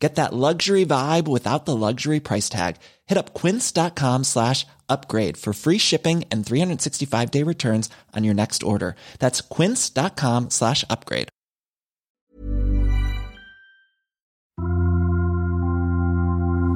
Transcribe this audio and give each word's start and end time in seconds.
Get 0.00 0.14
that 0.14 0.32
luxury 0.32 0.86
vibe 0.86 1.28
without 1.28 1.66
the 1.66 1.76
luxury 1.76 2.20
price 2.20 2.48
tag. 2.48 2.76
Hit 3.06 3.18
up 3.18 3.34
quince.com 3.34 4.24
slash 4.24 4.66
upgrade 4.88 5.36
for 5.36 5.52
free 5.52 5.78
shipping 5.78 6.24
and 6.32 6.44
365 6.44 7.30
day 7.30 7.44
returns 7.44 7.90
on 8.16 8.24
your 8.24 8.34
next 8.34 8.62
order. 8.62 8.96
That's 9.18 9.42
quince.com 9.42 10.50
slash 10.50 10.84
upgrade. 10.88 11.28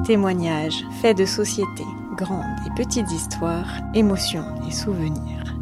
Témoignages, 0.05 0.83
faits 1.01 1.15
de 1.15 1.25
société, 1.25 1.83
grandes 2.15 2.45
et 2.67 2.69
petites 2.75 3.11
histoires, 3.11 3.81
émotions 3.95 4.45
et 4.67 4.71
souvenirs. 4.71 5.55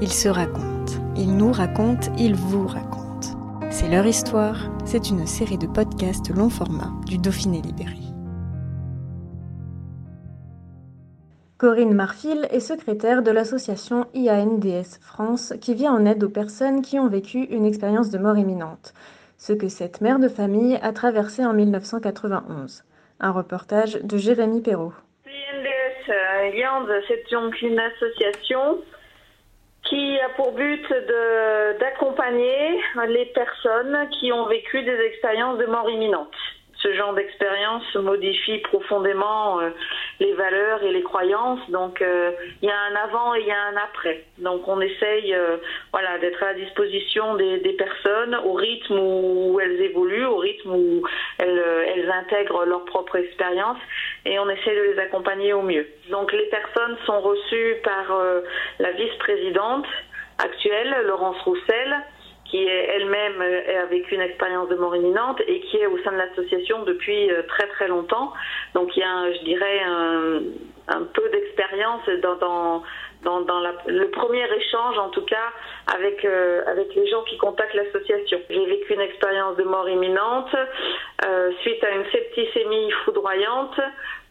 Ils 0.00 0.12
se 0.12 0.28
racontent, 0.28 0.94
ils 1.14 1.36
nous 1.36 1.52
racontent, 1.52 2.12
ils 2.18 2.34
vous 2.34 2.66
racontent. 2.66 3.03
C'est 3.76 3.88
leur 3.88 4.06
histoire, 4.06 4.70
c'est 4.84 5.10
une 5.10 5.26
série 5.26 5.58
de 5.58 5.66
podcasts 5.66 6.30
long 6.30 6.48
format 6.48 6.92
du 7.06 7.18
Dauphiné 7.18 7.60
Libéré. 7.60 7.98
Corinne 11.58 11.92
Marfil 11.92 12.46
est 12.52 12.60
secrétaire 12.60 13.24
de 13.24 13.32
l'association 13.32 14.06
IANDS 14.14 15.00
France 15.00 15.54
qui 15.60 15.74
vient 15.74 15.92
en 15.92 16.06
aide 16.06 16.22
aux 16.22 16.28
personnes 16.28 16.82
qui 16.82 17.00
ont 17.00 17.08
vécu 17.08 17.38
une 17.50 17.64
expérience 17.64 18.10
de 18.10 18.18
mort 18.18 18.38
imminente, 18.38 18.94
ce 19.38 19.52
que 19.52 19.66
cette 19.66 20.00
mère 20.00 20.20
de 20.20 20.28
famille 20.28 20.78
a 20.80 20.92
traversé 20.92 21.44
en 21.44 21.52
1991. 21.52 22.84
Un 23.18 23.32
reportage 23.32 23.94
de 23.94 24.16
Jérémy 24.16 24.60
Perrault. 24.62 24.94
IANDS, 25.26 27.02
c'est 27.08 27.24
donc 27.32 27.60
une 27.60 27.80
association 27.80 28.78
qui 29.94 30.18
a 30.20 30.28
pour 30.30 30.52
but 30.52 30.84
d'accompagner 31.78 32.80
les 33.06 33.26
personnes 33.26 34.08
qui 34.18 34.32
ont 34.32 34.46
vécu 34.46 34.82
des 34.82 34.98
expériences 35.06 35.58
de 35.58 35.66
mort 35.66 35.88
imminente. 35.88 36.34
Ce 36.82 36.92
genre 36.94 37.14
d'expérience 37.14 37.94
modifie 37.94 38.58
profondément 38.58 39.60
euh, 39.60 39.70
les 40.24 40.32
valeurs 40.32 40.82
et 40.82 40.92
les 40.92 41.02
croyances. 41.02 41.60
Donc 41.70 42.00
euh, 42.00 42.32
il 42.62 42.68
y 42.68 42.72
a 42.72 42.78
un 42.90 42.94
avant 42.96 43.34
et 43.34 43.40
il 43.40 43.46
y 43.46 43.50
a 43.50 43.62
un 43.72 43.76
après. 43.76 44.24
Donc 44.38 44.66
on 44.66 44.80
essaye 44.80 45.34
euh, 45.34 45.58
voilà, 45.92 46.18
d'être 46.18 46.42
à 46.42 46.52
la 46.52 46.54
disposition 46.54 47.34
des, 47.34 47.74
personnes 47.76 48.34
au 48.44 48.52
rythme 48.52 48.98
où 48.98 49.58
elles 49.60 49.80
évoluent, 49.80 50.26
au 50.26 50.36
rythme 50.36 50.70
où 50.70 51.02
elles, 51.38 51.62
elles 51.94 52.10
intègrent 52.10 52.64
leur 52.64 52.84
propre 52.84 53.16
expérience 53.16 53.78
et 54.24 54.38
on 54.38 54.48
essaie 54.48 54.74
de 54.74 54.92
les 54.92 54.98
accompagner 54.98 55.52
au 55.52 55.62
mieux. 55.62 55.86
Donc 56.10 56.32
les 56.32 56.46
personnes 56.46 56.96
sont 57.04 57.20
reçues 57.20 57.76
par 57.82 58.16
la 58.78 58.92
vice-présidente 58.92 59.86
actuelle, 60.38 60.94
Laurence 61.06 61.40
Roussel, 61.42 61.96
qui 62.54 62.64
elle-même 62.68 63.42
euh, 63.42 63.82
avec 63.82 64.12
une 64.12 64.20
expérience 64.20 64.68
de 64.68 64.76
mort 64.76 64.94
imminente 64.94 65.40
et 65.48 65.58
qui 65.60 65.78
est 65.78 65.86
au 65.86 65.98
sein 66.04 66.12
de 66.12 66.18
l'association 66.18 66.84
depuis 66.84 67.30
euh, 67.32 67.42
très 67.48 67.66
très 67.66 67.88
longtemps. 67.88 68.32
Donc 68.74 68.96
il 68.96 69.00
y 69.00 69.02
a, 69.02 69.32
je 69.32 69.44
dirais, 69.44 69.80
un, 70.88 71.02
peu 71.14 71.28
d'expérience 71.30 72.06
dans, 72.22 72.36
dans, 73.24 73.40
dans, 73.40 73.60
le 73.86 74.08
premier 74.10 74.46
échange, 74.54 74.98
en 74.98 75.08
tout 75.08 75.24
cas, 75.24 75.50
avec, 75.92 76.24
euh, 76.24 76.62
avec 76.66 76.94
les 76.94 77.08
gens 77.08 77.22
qui 77.24 77.38
contactent 77.38 77.74
l'association. 77.74 78.38
J'ai 78.48 78.66
vécu 78.66 78.94
une 78.94 79.00
expérience 79.00 79.56
de 79.56 79.64
mort 79.64 79.88
imminente 79.88 80.54
suite 81.62 81.82
à 81.82 81.90
une 81.90 82.04
septicémie 82.12 82.90
foudroyante 83.04 83.80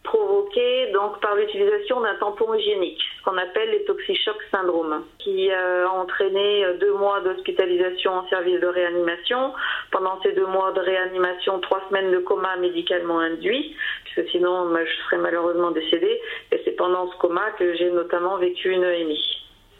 provoquée 0.04 0.92
donc 0.92 1.18
par 1.20 1.34
l'utilisation 1.34 2.00
d'un 2.00 2.14
tampon 2.16 2.54
hygiénique, 2.54 3.02
ce 3.18 3.24
qu'on 3.24 3.36
appelle 3.36 3.70
les 3.70 3.84
toxichocs 3.84 4.42
syndrome, 4.52 5.04
qui 5.18 5.50
euh, 5.50 5.86
a 5.86 5.90
entraîné 5.90 6.64
deux 6.78 6.92
mois 6.92 7.20
d'hospitalisation 7.22 8.12
en 8.12 8.28
service 8.28 8.60
de 8.60 8.66
réanimation. 8.66 9.52
Pendant 9.90 10.20
ces 10.22 10.32
deux 10.32 10.46
mois 10.46 10.72
de 10.72 10.80
réanimation, 10.80 11.58
trois 11.60 11.82
semaines 11.88 12.12
de 12.12 12.18
coma 12.18 12.56
médicalement 12.56 13.18
induit, 13.18 13.74
puisque 14.04 14.30
sinon 14.30 14.68
je 14.76 15.04
serais 15.04 15.18
malheureusement 15.18 15.70
décédée. 15.70 16.20
Et 16.52 16.60
c'est 16.64 16.76
pendant 16.76 17.10
ce 17.10 17.16
coma 17.16 17.50
que 17.58 17.74
j'ai 17.74 17.90
notamment 17.90 18.36
vécu 18.36 18.70
une 18.70 18.84
EMI. 18.84 19.20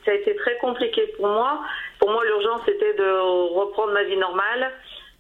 Ça 0.04 0.10
a 0.10 0.15
été 0.15 0.34
très 0.37 0.56
compliqué 0.59 1.06
pour 1.16 1.28
moi. 1.28 1.60
Pour 1.99 2.10
moi, 2.10 2.25
l'urgence 2.25 2.66
était 2.69 2.94
de 2.94 3.54
reprendre 3.54 3.93
ma 3.93 4.03
vie 4.04 4.16
normale 4.16 4.72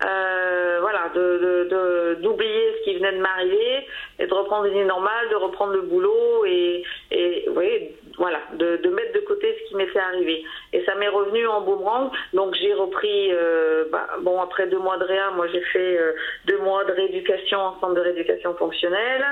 euh, 0.04 0.78
voilà, 0.80 1.08
de, 1.14 2.18
d'oublier 2.20 2.74
ce 2.78 2.84
qui 2.84 2.96
venait 2.96 3.12
de 3.12 3.20
m'arriver 3.20 3.86
et 4.18 4.26
de 4.26 4.34
reprendre 4.34 4.66
une 4.66 4.74
vie 4.74 4.84
normale, 4.84 5.28
de 5.30 5.36
reprendre 5.36 5.72
le 5.72 5.82
boulot 5.82 6.44
et, 6.46 6.82
et 7.10 7.48
oui, 7.48 7.90
voilà, 8.18 8.38
de, 8.54 8.76
de, 8.76 8.88
mettre 8.90 9.12
de 9.12 9.20
côté 9.20 9.56
ce 9.58 9.68
qui 9.68 9.76
m'est 9.76 9.86
fait 9.88 9.98
arriver. 9.98 10.44
Et 10.72 10.84
ça 10.84 10.94
m'est 10.94 11.08
revenu 11.08 11.46
en 11.46 11.62
boomerang. 11.62 12.10
Donc 12.32 12.54
j'ai 12.54 12.72
repris, 12.74 13.32
euh, 13.32 13.84
bah, 13.90 14.06
bon 14.20 14.40
après 14.40 14.66
deux 14.66 14.78
mois 14.78 14.98
de 14.98 15.04
réa, 15.04 15.30
moi 15.30 15.46
j'ai 15.48 15.60
fait 15.60 15.98
euh, 15.98 16.12
deux 16.46 16.58
mois 16.58 16.84
de 16.84 16.92
rééducation 16.92 17.58
en 17.58 17.80
centre 17.80 17.94
de 17.94 18.00
rééducation 18.00 18.54
fonctionnelle. 18.54 19.24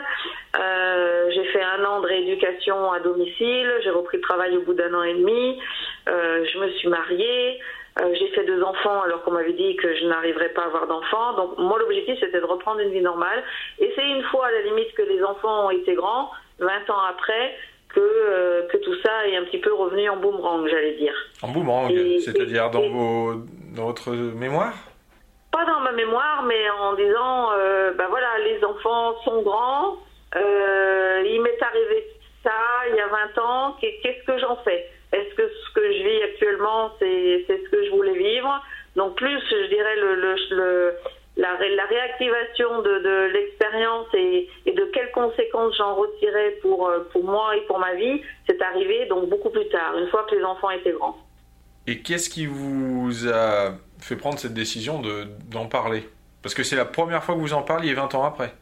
Euh, 0.58 1.30
j'ai 1.30 1.44
fait 1.44 1.62
un 1.62 1.84
an 1.84 2.00
de 2.00 2.06
rééducation 2.06 2.92
à 2.92 3.00
domicile. 3.00 3.72
J'ai 3.84 3.90
repris 3.90 4.16
le 4.16 4.22
travail 4.22 4.56
au 4.56 4.62
bout 4.62 4.74
d'un 4.74 4.92
an 4.94 5.02
et 5.02 5.14
demi. 5.14 5.60
je 6.06 6.58
me 6.58 6.68
suis 6.70 6.88
mariée. 6.88 7.60
Euh, 8.00 8.14
j'ai 8.18 8.28
fait 8.28 8.44
deux 8.44 8.62
enfants 8.62 9.02
alors 9.02 9.22
qu'on 9.22 9.32
m'avait 9.32 9.52
dit 9.52 9.76
que 9.76 9.94
je 9.94 10.06
n'arriverais 10.06 10.48
pas 10.50 10.62
à 10.62 10.66
avoir 10.66 10.86
d'enfants. 10.86 11.34
Donc 11.34 11.58
moi 11.58 11.78
l'objectif 11.78 12.18
c'était 12.20 12.40
de 12.40 12.46
reprendre 12.46 12.80
une 12.80 12.90
vie 12.90 13.02
normale. 13.02 13.42
Et 13.78 13.92
c'est 13.94 14.08
une 14.08 14.22
fois 14.24 14.46
à 14.46 14.50
la 14.50 14.62
limite 14.62 14.92
que 14.94 15.02
les 15.02 15.22
enfants 15.22 15.66
ont 15.66 15.70
été 15.70 15.94
grands, 15.94 16.30
20 16.58 16.68
ans 16.90 17.00
après, 17.10 17.54
que, 17.90 18.00
euh, 18.00 18.66
que 18.68 18.78
tout 18.78 18.94
ça 19.02 19.28
est 19.28 19.36
un 19.36 19.44
petit 19.44 19.58
peu 19.58 19.74
revenu 19.74 20.08
en 20.08 20.16
boomerang, 20.16 20.66
j'allais 20.68 20.94
dire. 20.94 21.14
En 21.42 21.48
boomerang, 21.48 21.92
c'est-à-dire 22.20 22.70
dans, 22.70 22.88
vos, 22.88 23.34
dans 23.76 23.84
votre 23.84 24.10
mémoire? 24.10 24.72
Pas 25.50 25.66
dans 25.66 25.80
ma 25.80 25.92
mémoire, 25.92 26.44
mais 26.44 26.70
en 26.70 26.94
disant, 26.94 27.50
euh, 27.52 27.92
ben 27.92 28.06
voilà, 28.08 28.38
les 28.38 28.64
enfants 28.64 29.20
sont 29.22 29.42
grands, 29.42 29.98
il 30.34 31.40
m'est 31.42 31.62
arrivé 31.62 32.06
ça 32.42 32.50
il 32.90 32.96
y 32.96 33.00
a 33.00 33.06
20 33.06 33.38
ans, 33.42 33.76
qu'est-ce 33.80 34.24
que 34.26 34.38
j'en 34.38 34.56
fais? 34.64 34.88
Est-ce 35.12 35.34
que 35.34 35.48
ce 35.48 35.74
que 35.74 35.92
je 35.92 36.02
vis 36.02 36.22
actuellement, 36.22 36.92
c'est 36.98 37.44
ce 37.48 37.70
que 37.70 37.84
je 37.84 37.90
voulais 37.90 38.16
vivre? 38.16 38.62
Donc 38.96 39.16
plus, 39.16 39.40
je 39.50 39.68
dirais, 39.68 39.96
le, 39.96 40.14
le, 40.50 40.94
la, 41.36 41.52
la, 41.52 41.84
réactivation 41.86 42.82
de, 42.82 42.98
de 42.98 43.32
l'expérience 43.32 44.06
et, 44.14 44.48
et, 44.66 44.72
de 44.72 44.84
quelles 44.92 45.10
conséquences 45.12 45.76
j'en 45.76 45.94
retirais 45.94 46.58
pour, 46.60 46.88
euh, 46.88 47.08
pour 47.12 47.24
moi 47.24 47.56
et 47.56 47.62
pour 47.62 47.78
ma 47.78 47.94
vie, 47.94 48.20
c'est 48.46 48.60
arrivé 48.60 49.06
donc 49.06 49.28
beaucoup 49.28 49.50
plus 49.50 49.68
tard, 49.68 49.96
une 49.96 50.08
fois 50.08 50.26
que 50.28 50.34
les 50.34 50.44
enfants 50.44 50.70
étaient 50.70 50.92
grands. 50.92 51.16
Et 51.86 52.00
qu'est-ce 52.00 52.28
qui 52.30 52.46
vous 52.46 53.28
a 53.28 53.72
fait 53.98 54.16
prendre 54.16 54.38
cette 54.38 54.54
décision 54.54 55.02
d'en 55.50 55.66
parler? 55.66 56.08
Parce 56.42 56.54
que 56.54 56.62
c'est 56.62 56.76
la 56.76 56.84
première 56.84 57.24
fois 57.24 57.34
que 57.34 57.40
vous 57.40 57.54
en 57.54 57.62
parliez 57.62 57.94
20 57.94 58.14
ans 58.14 58.24
après. 58.24 58.52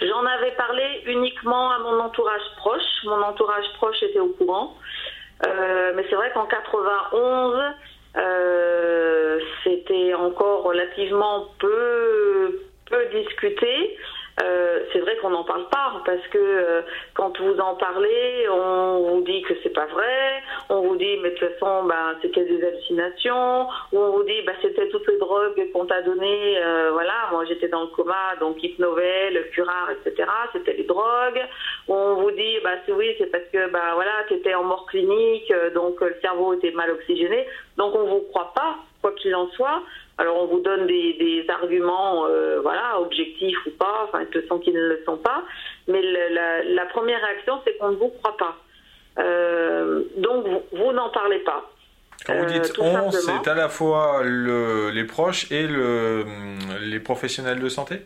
J'en 0.00 0.24
avais 0.24 0.52
parlé 0.70 1.02
uniquement 1.06 1.70
à 1.70 1.78
mon 1.78 1.98
entourage 2.00 2.42
proche. 2.56 3.04
Mon 3.04 3.22
entourage 3.22 3.64
proche 3.74 4.02
était 4.02 4.20
au 4.20 4.28
courant. 4.28 4.76
Euh, 5.46 5.92
mais 5.94 6.04
c'est 6.08 6.16
vrai 6.16 6.30
qu'en 6.32 6.46
91, 6.46 7.60
euh, 8.16 9.40
c'était 9.64 10.14
encore 10.14 10.64
relativement 10.64 11.46
peu, 11.58 12.60
peu 12.88 13.04
discuté. 13.06 13.96
Euh, 14.42 14.80
c'est 14.92 15.00
vrai 15.00 15.16
qu'on 15.16 15.30
n'en 15.30 15.44
parle 15.44 15.68
pas 15.68 16.02
parce 16.04 16.26
que 16.28 16.38
euh, 16.38 16.82
quand 17.14 17.38
vous 17.40 17.58
en 17.58 17.74
parlez, 17.74 18.48
on 18.48 19.10
vous 19.10 19.22
dit 19.22 19.42
que 19.42 19.54
c'est 19.62 19.72
pas 19.72 19.86
vrai, 19.86 20.42
on 20.68 20.80
vous 20.82 20.96
dit 20.96 21.18
mais 21.22 21.30
de 21.30 21.34
toute 21.36 21.48
façon 21.58 21.84
ben, 21.84 22.16
c'était 22.22 22.44
des 22.44 22.64
hallucinations, 22.64 23.66
ou 23.92 23.98
on 23.98 24.10
vous 24.12 24.24
dit 24.24 24.42
bah, 24.46 24.52
c'était 24.62 24.88
toutes 24.88 25.06
les 25.08 25.18
drogues 25.18 25.72
qu'on 25.72 25.86
t'a 25.86 26.02
données, 26.02 26.58
euh, 26.58 26.90
voilà, 26.92 27.28
moi 27.32 27.44
j'étais 27.44 27.68
dans 27.68 27.82
le 27.82 27.88
coma, 27.88 28.36
donc 28.40 28.62
hypnovel, 28.62 29.50
curare, 29.52 29.90
etc. 29.90 30.28
C'était 30.52 30.74
les 30.74 30.84
drogues. 30.84 31.42
On 31.88 32.14
vous 32.14 32.30
dit 32.30 32.58
bah 32.62 32.70
c'est 32.86 32.92
oui 32.92 33.14
c'est 33.18 33.30
parce 33.30 33.44
que 33.52 33.70
bah 33.70 33.94
voilà 33.94 34.10
étais 34.30 34.54
en 34.54 34.64
mort 34.64 34.86
clinique, 34.86 35.52
donc 35.74 36.00
le 36.00 36.16
cerveau 36.22 36.54
était 36.54 36.70
mal 36.70 36.90
oxygéné, 36.90 37.46
donc 37.76 37.94
on 37.94 38.04
vous 38.04 38.20
croit 38.30 38.52
pas 38.54 38.76
quoi 39.00 39.12
qu'il 39.12 39.34
en 39.34 39.48
soit. 39.50 39.82
Alors 40.20 40.36
on 40.42 40.46
vous 40.48 40.60
donne 40.60 40.86
des, 40.86 41.46
arguments, 41.48 42.26
euh, 42.26 42.60
voilà, 42.60 43.00
objectifs 43.00 43.56
ou 43.66 43.70
pas, 43.70 44.04
enfin 44.04 44.20
de 44.20 44.24
toute 44.26 44.42
façon 44.42 44.58
qui 44.58 44.70
ne 44.70 44.78
le 44.78 45.02
sont 45.06 45.16
pas, 45.16 45.44
mais 45.88 46.02
la, 46.02 46.84
première 46.90 47.22
réaction 47.22 47.58
c'est 47.64 47.78
qu'on 47.78 47.92
ne 47.92 47.96
vous 47.96 48.10
croit 48.10 48.36
pas. 48.36 48.56
Euh, 49.18 50.02
donc 50.18 50.44
vous, 50.72 50.92
n'en 50.92 51.08
parlez 51.08 51.38
pas. 51.38 51.70
Quand 52.26 52.36
vous 52.36 52.44
dites 52.44 52.70
euh, 52.78 52.82
on, 52.82 53.10
c'est 53.10 53.48
à 53.48 53.54
la 53.54 53.70
fois 53.70 54.22
les 54.22 55.04
proches 55.04 55.50
et 55.50 55.66
les 55.66 57.00
professionnels 57.00 57.60
de 57.60 57.68
santé? 57.70 58.02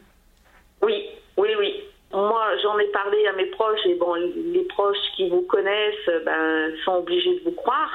Oui, 0.83 1.09
oui, 1.37 1.49
oui. 1.59 1.83
Moi, 2.13 2.45
j'en 2.63 2.79
ai 2.79 2.87
parlé 2.93 3.27
à 3.27 3.33
mes 3.33 3.47
proches 3.47 3.85
et 3.87 3.95
bon, 3.97 4.15
les 4.15 4.65
proches 4.69 4.97
qui 5.17 5.29
vous 5.29 5.43
connaissent 5.43 6.11
ben, 6.25 6.71
sont 6.85 6.99
obligés 6.99 7.41
de 7.41 7.45
vous 7.45 7.57
croire. 7.57 7.91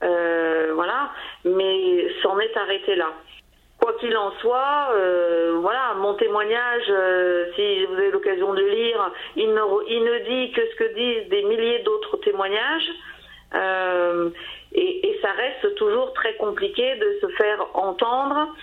voilà, 0.00 1.12
mais 1.44 2.08
s'en 2.24 2.40
est 2.40 2.56
arrêté 2.56 2.96
là. 2.96 3.12
Quoi 3.82 3.94
qu'il 3.94 4.16
en 4.16 4.30
soit, 4.38 4.90
euh, 4.92 5.58
voilà, 5.60 5.94
mon 5.96 6.14
témoignage, 6.14 6.84
euh, 6.88 7.46
si 7.56 7.84
vous 7.86 7.94
avez 7.94 8.12
l'occasion 8.12 8.54
de 8.54 8.62
lire, 8.62 9.10
il 9.34 9.52
ne, 9.52 10.18
dit 10.20 10.52
que 10.52 10.60
ce 10.64 10.76
que 10.76 10.94
disent 10.94 11.28
des 11.30 11.42
milliers 11.42 11.80
d'autres 11.80 12.16
témoignages. 12.18 12.88
Euh, 13.56 14.30
et, 14.72 15.18
ça 15.20 15.32
reste 15.32 15.74
toujours 15.74 16.12
très 16.12 16.34
compliqué 16.34 16.94
de 16.94 17.18
se 17.22 17.26
faire 17.34 17.66
entendre 17.74 18.54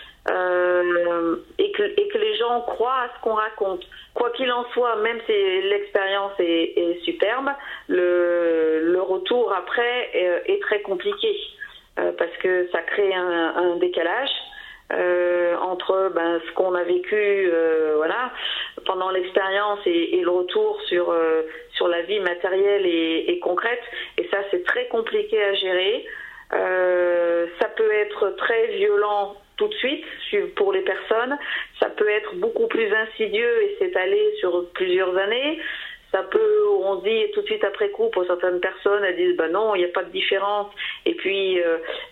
et, 1.58 1.72
que, 1.72 2.18
les 2.18 2.38
gens 2.38 2.62
croient 2.62 3.02
à 3.04 3.10
ce 3.14 3.22
qu'on 3.22 3.34
raconte. 3.34 3.86
Quoi 4.14 4.30
qu'il 4.32 4.50
en 4.54 4.64
soit, 4.72 4.96
même 4.98 5.20
si 5.26 5.62
l'expérience 5.64 6.34
est, 6.40 7.00
superbe, 7.04 7.50
le, 7.90 8.84
le, 8.86 9.02
retour 9.02 9.52
après 9.54 10.12
est, 10.14 10.62
très 10.62 10.82
compliqué 10.82 11.38
parce 11.96 12.36
que 12.42 12.70
ça 12.72 12.82
crée 12.84 13.14
un 13.14 13.76
décalage. 13.78 14.32
Euh, 14.92 15.56
entre 15.58 16.12
ben, 16.16 16.42
ce 16.48 16.52
qu'on 16.54 16.74
a 16.74 16.82
vécu 16.82 17.14
euh, 17.16 17.94
voilà 17.98 18.32
pendant 18.88 19.12
l'expérience 19.12 19.78
et, 19.86 20.20
le 20.20 20.30
retour 20.32 20.82
sur 20.88 21.12
euh, 21.12 21.44
sur 21.74 21.88
la 21.88 22.02
vie 22.02 22.20
matérielle 22.20 22.88
et, 22.88 23.40
concrète. 23.40 23.84
Et 24.18 24.28
ça 24.32 24.38
c'est 24.50 24.64
très 24.64 24.88
compliqué 24.88 25.44
à 25.44 25.54
gérer. 25.54 26.06
Ça 26.52 27.68
peut 27.76 27.92
être 27.92 28.36
très 28.38 28.68
violent 28.78 29.36
tout 29.58 29.68
de 29.68 29.74
suite 29.76 30.06
pour 30.56 30.74
les 30.74 30.82
personnes. 30.82 31.38
Ça 31.80 31.90
peut 31.90 32.10
être 32.10 32.36
beaucoup 32.36 32.68
plus 32.68 32.92
insidieux 32.92 33.64
et 33.64 33.76
s'étaler 33.78 34.34
sur 34.40 34.70
plusieurs 34.72 35.16
années. 35.16 35.60
Ça 36.12 36.24
peut, 36.24 36.68
on 36.84 36.96
dit 36.96 37.26
tout 37.36 37.42
de 37.42 37.46
suite 37.46 37.64
après 37.64 37.90
coup, 37.92 38.10
pour 38.10 38.26
certaines 38.26 38.60
personnes, 38.60 39.04
elles 39.04 39.16
disent, 39.16 39.38
ben 39.38 39.52
non, 39.52 39.76
il 39.76 39.80
n'y 39.80 39.86
a 39.86 39.94
pas 39.94 40.04
de 40.04 40.10
différence. 40.10 40.74
Et 41.06 41.14
puis, 41.14 41.62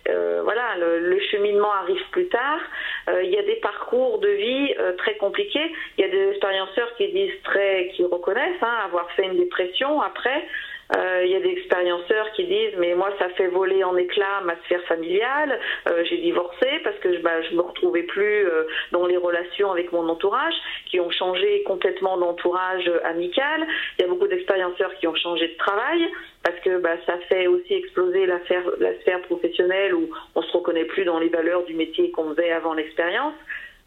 euh, 0.08 0.40
voilà, 0.42 0.76
le, 0.78 1.00
le, 1.00 1.20
cheminement 1.20 1.72
arrive 1.72 2.02
plus 2.10 2.28
tard. 2.28 2.60
Euh, 3.08 3.22
il 3.22 3.30
y 3.30 3.38
a 3.38 3.42
des 3.42 3.56
parcours 3.56 4.18
de 4.18 4.28
vie 4.28 4.74
euh, 4.78 4.92
très 4.96 5.16
compliqués. 5.16 5.72
Il 5.96 6.02
y 6.02 6.04
a 6.04 6.10
des 6.10 6.30
expérienceurs 6.30 6.94
qui 6.96 7.08
disent 7.12 7.42
très, 7.44 7.90
qui 7.94 8.04
reconnaissent 8.04 8.62
hein, 8.62 8.78
avoir 8.84 9.10
fait 9.12 9.24
une 9.24 9.36
dépression 9.36 10.00
après. 10.00 10.46
Euh, 10.96 11.22
il 11.24 11.30
y 11.30 11.34
a 11.34 11.40
des 11.40 11.50
expérienceurs 11.50 12.32
qui 12.32 12.44
disent 12.46 12.74
mais 12.78 12.94
moi 12.94 13.10
ça 13.18 13.28
fait 13.30 13.48
voler 13.48 13.84
en 13.84 13.94
éclats 13.98 14.40
ma 14.44 14.56
sphère 14.64 14.82
familiale, 14.84 15.60
euh, 15.86 16.02
j'ai 16.08 16.16
divorcé 16.16 16.66
parce 16.82 16.96
que 17.00 17.20
bah, 17.20 17.42
je 17.42 17.54
me 17.54 17.60
retrouvais 17.60 18.04
plus 18.04 18.46
euh, 18.46 18.64
dans 18.92 19.06
les 19.06 19.18
relations 19.18 19.70
avec 19.70 19.92
mon 19.92 20.08
entourage, 20.08 20.54
qui 20.86 20.98
ont 20.98 21.10
changé 21.10 21.62
complètement 21.64 22.16
d'entourage 22.16 22.90
amical. 23.04 23.66
Il 23.98 24.02
y 24.02 24.04
a 24.04 24.08
beaucoup 24.08 24.28
d'expérienceurs 24.28 24.94
qui 24.94 25.06
ont 25.06 25.14
changé 25.14 25.48
de 25.48 25.56
travail 25.58 26.08
parce 26.42 26.58
que 26.60 26.78
bah, 26.78 26.96
ça 27.04 27.18
fait 27.28 27.46
aussi 27.48 27.74
exploser 27.74 28.24
la 28.24 28.40
sphère, 28.44 28.64
la 28.80 28.98
sphère 29.00 29.20
professionnelle 29.22 29.94
où 29.94 30.08
on 30.34 30.42
se 30.42 30.56
reconnaît 30.56 30.86
plus 30.86 31.04
dans 31.04 31.18
les 31.18 31.28
valeurs 31.28 31.64
du 31.64 31.74
métier 31.74 32.10
qu'on 32.12 32.30
faisait 32.30 32.52
avant 32.52 32.72
l'expérience. 32.72 33.34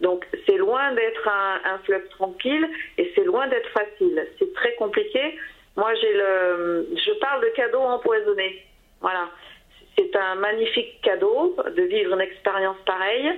Donc 0.02 0.26
c'est 0.48 0.58
loin 0.58 0.92
d'être 0.94 1.28
un, 1.28 1.62
un 1.64 2.00
tranquille 2.18 2.68
et 2.98 3.12
c'est 3.16 3.24
loin 3.24 3.48
d'être 3.48 3.70
facile. 3.70 4.28
C'est 4.40 4.54
très 4.54 4.74
compliqué. 4.76 5.38
Moi, 5.78 5.94
je 5.96 7.20
parle 7.20 7.44
de 7.44 7.50
cadeau 7.50 7.80
empoisonné. 7.80 8.66
Voilà. 9.00 9.30
C'est 9.98 10.16
un 10.16 10.36
magnifique 10.36 11.02
cadeau 11.02 11.56
de 11.76 11.82
vivre 11.84 12.14
une 12.14 12.22
expérience 12.22 12.78
pareille. 12.86 13.32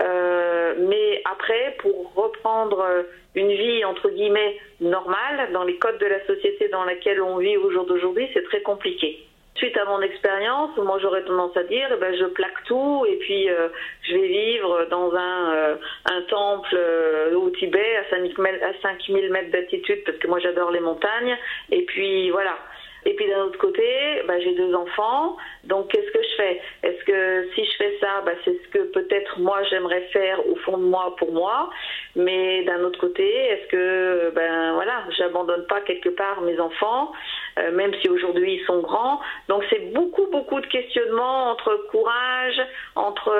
Euh, 0.00 0.74
mais 0.78 1.22
après, 1.30 1.76
pour 1.78 2.12
reprendre 2.14 3.04
une 3.34 3.52
vie 3.52 3.84
entre 3.84 4.08
guillemets 4.10 4.58
normale 4.80 5.52
dans 5.52 5.64
les 5.64 5.76
codes 5.76 5.98
de 5.98 6.06
la 6.06 6.24
société 6.26 6.68
dans 6.68 6.84
laquelle 6.84 7.20
on 7.22 7.38
vit 7.38 7.56
au 7.56 7.70
jour 7.70 7.86
d'aujourd'hui, 7.86 8.28
c'est 8.34 8.44
très 8.44 8.62
compliqué. 8.62 9.26
Suite 9.54 9.76
à 9.76 9.84
mon 9.84 10.00
expérience, 10.00 10.70
moi 10.78 10.98
j'aurais 11.00 11.24
tendance 11.24 11.54
à 11.56 11.62
dire, 11.64 11.86
eh 11.92 12.00
ben, 12.00 12.14
je 12.16 12.24
plaque 12.24 12.64
tout 12.64 13.04
et 13.06 13.16
puis 13.16 13.50
euh, 13.50 13.68
je 14.02 14.14
vais 14.14 14.26
vivre 14.26 14.86
dans 14.90 15.14
un, 15.14 15.54
euh, 15.54 15.76
un 16.06 16.22
temple 16.22 16.74
euh, 16.74 17.34
au 17.34 17.50
Tibet 17.50 17.96
à 17.96 18.10
5000 18.10 19.30
mètres 19.30 19.50
d'altitude 19.50 20.02
parce 20.04 20.16
que 20.18 20.26
moi 20.26 20.38
j'adore 20.40 20.70
les 20.70 20.80
montagnes. 20.80 21.36
Et 21.70 21.82
puis 21.82 22.30
voilà, 22.30 22.56
et 23.04 23.14
puis 23.14 23.28
d'un 23.28 23.44
autre 23.44 23.58
côté, 23.58 23.84
bah, 24.26 24.38
j'ai 24.38 24.54
deux 24.54 24.74
enfants, 24.74 25.36
donc 25.64 25.88
qu'est-ce 25.88 26.10
que 26.10 26.22
je 26.22 26.36
fais? 26.36 26.60
Est-ce 26.84 27.04
que 27.04 27.48
si 27.54 27.64
je 27.64 27.76
fais 27.76 27.98
ça, 28.00 28.22
bah, 28.24 28.32
c'est 28.44 28.56
ce 28.62 28.68
que 28.68 28.78
peut-être 28.92 29.40
moi 29.40 29.62
j'aimerais 29.64 30.02
faire 30.12 30.46
au 30.46 30.54
fond 30.56 30.78
de 30.78 30.84
moi 30.84 31.14
pour 31.18 31.32
moi, 31.32 31.70
mais 32.14 32.62
d'un 32.64 32.82
autre 32.84 33.00
côté, 33.00 33.26
est-ce 33.26 33.66
que 33.68 34.30
ben 34.34 34.74
voilà, 34.74 35.04
j'abandonne 35.16 35.66
pas 35.66 35.80
quelque 35.80 36.10
part 36.10 36.40
mes 36.42 36.60
enfants, 36.60 37.12
euh, 37.58 37.72
même 37.72 37.92
si 38.00 38.08
aujourd'hui 38.08 38.54
ils 38.60 38.66
sont 38.66 38.80
grands. 38.80 39.20
Donc 39.48 39.64
c'est 39.70 39.92
beaucoup 39.92 40.26
beaucoup 40.26 40.60
de 40.60 40.66
questionnements 40.66 41.50
entre 41.50 41.88
courage, 41.90 42.60
entre 42.94 43.32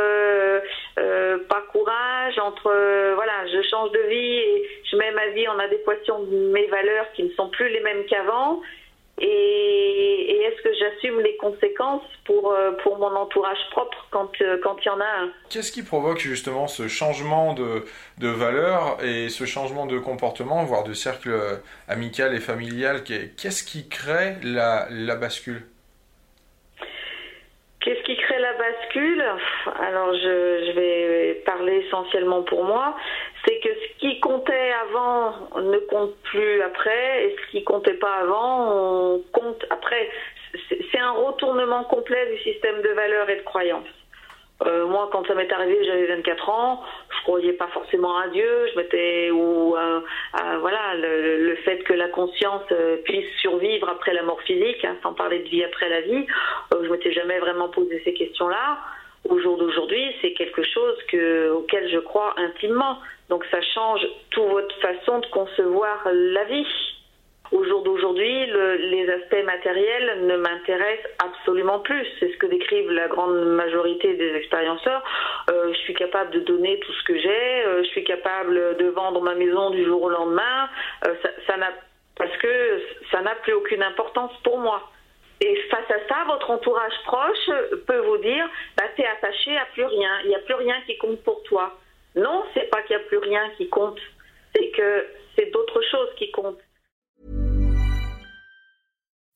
euh, 0.99 1.39
pas 1.49 1.63
courage, 1.73 2.39
entre 2.39 2.67
euh, 2.67 3.13
voilà, 3.15 3.47
je 3.47 3.63
change 3.69 3.93
de 3.93 4.01
vie 4.09 4.39
et 4.39 4.69
je 4.91 4.97
mets 4.97 5.13
ma 5.13 5.29
vie 5.29 5.47
en 5.47 5.59
adéquation 5.59 6.25
de 6.25 6.37
mes 6.53 6.67
valeurs 6.67 7.07
qui 7.15 7.23
ne 7.23 7.31
sont 7.31 7.49
plus 7.49 7.69
les 7.69 7.81
mêmes 7.81 8.05
qu'avant 8.07 8.61
et, 9.19 9.27
et 9.27 10.43
est-ce 10.45 10.63
que 10.63 10.71
j'assume 10.75 11.21
les 11.21 11.37
conséquences 11.37 12.03
pour, 12.25 12.53
euh, 12.53 12.73
pour 12.83 12.99
mon 12.99 13.15
entourage 13.15 13.59
propre 13.71 14.07
quand 14.11 14.31
euh, 14.41 14.59
quand 14.63 14.77
il 14.85 14.87
y 14.87 14.91
en 14.91 15.01
a 15.01 15.05
un? 15.05 15.31
Qu'est-ce 15.51 15.71
qui 15.71 15.83
provoque 15.83 16.19
justement 16.19 16.67
ce 16.67 16.89
changement 16.89 17.53
de, 17.53 17.85
de 18.19 18.29
valeur 18.29 18.99
et 19.05 19.29
ce 19.29 19.45
changement 19.45 19.87
de 19.87 19.99
comportement, 19.99 20.65
voire 20.65 20.85
de 20.85 20.93
cercle 20.93 21.31
amical 21.89 22.35
et 22.35 22.41
familial 22.41 23.03
Qu'est-ce 23.05 23.65
qui 23.65 23.89
crée 23.89 24.37
la, 24.43 24.87
la 24.91 25.17
bascule? 25.17 25.63
Qu'est-ce 27.81 28.03
qui 28.05 28.17
crée 28.17 28.39
la 28.39 28.53
bascule? 28.53 29.25
Alors 29.81 30.15
je, 30.15 30.67
je, 30.67 30.73
vais 30.73 31.43
parler 31.45 31.85
essentiellement 31.87 32.43
pour 32.43 32.65
moi. 32.65 32.97
Ce 34.03 34.09
qui 34.09 34.21
comptait 34.21 34.73
avant 34.89 35.61
ne 35.61 35.79
compte 35.79 36.17
plus 36.25 36.61
après, 36.63 37.25
et 37.25 37.37
ce 37.37 37.51
qui 37.53 37.63
comptait 37.63 37.95
pas 37.95 38.15
avant, 38.23 39.15
on 39.15 39.23
compte 39.33 39.65
après. 39.71 40.11
C'est 40.69 40.99
un 40.99 41.13
retournement 41.13 41.85
complet 41.85 42.27
du 42.33 42.39
système 42.43 42.83
de 42.83 42.89
valeurs 42.89 43.31
et 43.31 43.37
de 43.37 43.43
croyances. 43.43 43.87
Euh, 44.67 44.87
moi, 44.87 45.09
quand 45.13 45.27
ça 45.27 45.35
m'est 45.35 45.51
arrivé, 45.53 45.85
j'avais 45.85 46.07
24 46.07 46.49
ans, 46.49 46.83
je 47.11 47.23
croyais 47.23 47.53
pas 47.53 47.69
forcément 47.69 48.19
à 48.19 48.29
Dieu, 48.29 48.67
je 48.73 48.79
m'étais 48.79 49.31
ou 49.31 49.77
euh, 49.77 50.01
à, 50.35 50.59
voilà 50.59 50.95
le, 50.95 51.55
fait 51.65 51.79
que 51.79 51.93
la 51.93 52.09
conscience 52.09 52.63
euh, 52.73 52.97
puisse 53.05 53.27
survivre 53.41 53.89
après 53.89 54.13
la 54.13 54.23
mort 54.23 54.41
physique, 54.43 54.85
hein, 54.85 54.97
sans 55.03 55.15
parler 55.15 55.41
de 55.41 55.49
vie 55.49 55.65
après 55.65 55.89
la 55.89 56.01
vie, 56.03 56.27
je 56.73 56.89
m'étais 56.89 57.13
jamais 57.13 57.39
vraiment 57.39 57.69
posé 57.69 58.03
ces 58.05 58.15
questions-là. 58.15 58.79
Au 59.29 59.39
jour 59.39 59.57
d'aujourd'hui, 59.57 60.15
c'est 60.21 60.33
quelque 60.33 60.63
chose 60.63 60.97
que, 61.09 61.51
auquel 61.51 61.89
je 61.91 61.99
crois 61.99 62.35
intimement. 62.39 62.99
Donc 63.29 63.45
ça 63.51 63.61
change 63.75 64.07
toute 64.31 64.49
votre 64.49 64.75
façon 64.81 65.21
de 65.21 65.27
concevoir 65.27 66.07
la 66.13 66.45
vie. 66.45 66.67
Au 67.53 67.63
jour 67.65 67.83
d'aujourd'hui, 67.83 68.47
le, 68.47 68.77
les 68.77 69.09
aspects 69.11 69.45
matériels 69.45 70.27
ne 70.27 70.37
m'intéressent 70.37 71.11
absolument 71.23 71.81
plus. 71.81 72.07
C'est 72.19 72.33
ce 72.33 72.37
que 72.39 72.47
décrivent 72.47 72.91
la 72.91 73.09
grande 73.09 73.45
majorité 73.45 74.15
des 74.15 74.35
expérienceurs. 74.37 75.05
Euh, 75.51 75.73
je 75.73 75.79
suis 75.81 75.95
capable 75.95 76.31
de 76.31 76.41
donner 76.41 76.81
tout 76.81 76.93
ce 76.93 77.05
que 77.05 77.19
j'ai. 77.19 77.65
Euh, 77.67 77.83
je 77.83 77.89
suis 77.89 78.05
capable 78.05 78.77
de 78.79 78.87
vendre 78.87 79.21
ma 79.21 79.35
maison 79.35 79.69
du 79.71 79.85
jour 79.85 80.03
au 80.03 80.09
lendemain. 80.09 80.69
Euh, 81.07 81.15
parce 82.17 82.37
que 82.39 82.83
ça 83.11 83.21
n'a 83.21 83.35
plus 83.37 83.53
aucune 83.53 83.83
importance 83.83 84.33
pour 84.45 84.59
moi. 84.59 84.92
Et 85.45 85.57
face 85.71 85.91
à 85.91 86.09
ça, 86.09 86.25
votre 86.27 86.51
entourage 86.51 86.93
proche 87.05 87.51
peut 87.89 87.99
vous 88.07 88.19
dire 88.19 88.49
bah, 88.77 88.85
tu 88.95 89.03
es 89.03 89.07
attaché 89.07 89.57
à 89.57 89.67
plus 89.73 89.85
rien, 89.85 90.21
il 90.23 90.29
n'y 90.29 90.37
a 90.37 90.41
plus 90.41 90.55
rien 90.55 90.77
qui 90.87 90.97
compte 90.99 91.21
pour 91.25 91.43
toi. 91.43 91.77
Non, 92.15 92.45
c'est 92.55 92.71
pas 92.71 92.81
qu'il 92.83 92.97
n'y 92.97 93.03
a 93.03 93.07
plus 93.07 93.19
rien 93.19 93.51
qui 93.57 93.69
compte, 93.69 93.99
c'est 94.55 94.71
que 94.71 95.07
c'est 95.35 95.51
d'autres 95.51 95.83
choses 95.91 96.11
qui 96.17 96.31
comptent. 96.31 96.61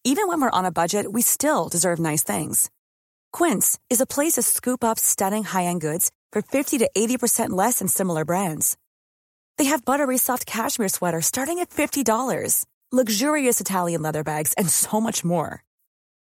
Even 0.04 0.28
when 0.28 0.40
we're 0.40 0.50
on 0.52 0.64
a 0.64 0.70
budget, 0.70 1.12
we 1.12 1.22
still 1.22 1.68
deserve 1.68 1.98
nice 1.98 2.22
things. 2.22 2.70
Quince 3.32 3.76
is 3.90 4.00
a 4.00 4.06
place 4.06 4.34
to 4.34 4.42
scoop 4.42 4.84
up 4.84 5.00
stunning 5.00 5.42
high-end 5.42 5.80
goods 5.80 6.12
for 6.30 6.40
50 6.40 6.78
to 6.78 6.88
80% 6.96 7.50
less 7.50 7.80
than 7.80 7.88
similar 7.88 8.24
brands. 8.24 8.76
They 9.58 9.64
have 9.64 9.84
buttery 9.84 10.18
soft 10.18 10.46
cashmere 10.46 10.88
sweaters 10.88 11.26
starting 11.26 11.58
at 11.58 11.70
$50, 11.70 12.64
luxurious 12.92 13.60
Italian 13.60 14.02
leather 14.02 14.22
bags, 14.22 14.52
and 14.56 14.68
so 14.68 15.00
much 15.00 15.24
more. 15.24 15.65